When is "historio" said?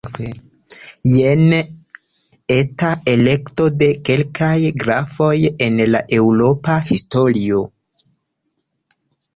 6.91-7.63